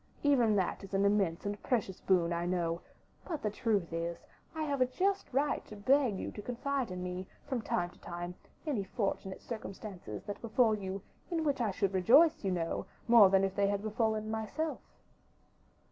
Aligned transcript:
Even 0.23 0.55
that 0.55 0.83
is 0.83 0.95
an 0.95 1.05
immense 1.05 1.45
and 1.45 1.61
precious 1.61 2.01
boon, 2.01 2.33
I 2.33 2.47
know; 2.47 2.81
but 3.23 3.43
the 3.43 3.51
truth 3.51 3.93
is, 3.93 4.17
I 4.55 4.63
have 4.63 4.81
a 4.81 4.87
just 4.87 5.31
right 5.31 5.63
to 5.67 5.75
beg 5.75 6.17
you 6.17 6.31
to 6.31 6.41
confide 6.41 6.89
in 6.89 7.03
me, 7.03 7.27
from 7.45 7.61
time 7.61 7.91
to 7.91 7.99
time, 7.99 8.33
any 8.65 8.83
fortunate 8.83 9.43
circumstances 9.43 10.23
that 10.23 10.41
befall 10.41 10.73
you, 10.73 11.03
in 11.29 11.43
which 11.43 11.61
I 11.61 11.69
should 11.69 11.93
rejoice, 11.93 12.43
you 12.43 12.49
know, 12.49 12.87
more 13.07 13.29
than 13.29 13.43
if 13.43 13.53
they 13.55 13.67
had 13.67 13.83
befallen 13.83 14.31
myself." 14.31 14.79